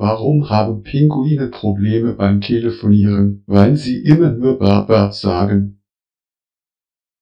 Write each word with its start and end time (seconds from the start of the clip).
Warum 0.00 0.48
haben 0.48 0.84
Pinguine 0.84 1.48
Probleme 1.48 2.12
beim 2.12 2.40
Telefonieren? 2.40 3.42
Weil 3.46 3.74
sie 3.74 4.04
immer 4.04 4.30
nur 4.30 4.56
Baba 4.56 5.10
sagen. 5.10 5.80